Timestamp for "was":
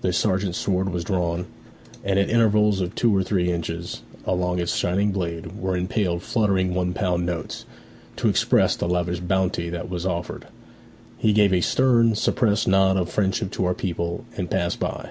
0.90-1.04, 9.90-10.06